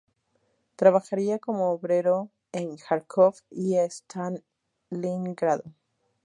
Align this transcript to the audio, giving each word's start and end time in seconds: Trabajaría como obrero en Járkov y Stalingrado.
Trabajaría 0.77 1.37
como 1.37 1.69
obrero 1.69 2.31
en 2.53 2.75
Járkov 2.75 3.35
y 3.51 3.75
Stalingrado. 3.77 5.65